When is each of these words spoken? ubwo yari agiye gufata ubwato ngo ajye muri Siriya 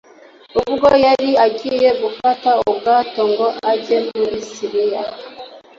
ubwo 0.61 0.87
yari 1.05 1.29
agiye 1.45 1.89
gufata 2.01 2.49
ubwato 2.69 3.21
ngo 3.31 3.47
ajye 3.71 3.97
muri 4.17 4.37
Siriya 4.51 5.03